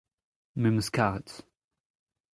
[0.61, 1.29] me'm eus karet.